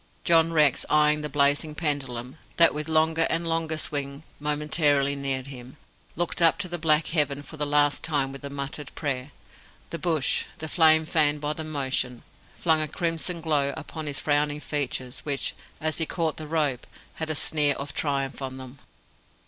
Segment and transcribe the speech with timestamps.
[0.23, 5.77] John Rex, eyeing the blazing pendulum, that with longer and longer swing momentarily neared him,
[6.15, 9.29] looked up to the black heaven for the last time with a muttered prayer.
[9.91, 12.23] The bush the flame fanned by the motion
[12.55, 16.87] flung a crimson glow upon his frowning features which, as he caught the rope,
[17.21, 18.79] had a sneer of triumph on them.